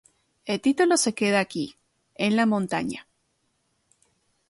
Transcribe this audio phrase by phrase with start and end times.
[0.45, 1.75] El título se queda aquí,
[2.15, 3.05] en la Montaña".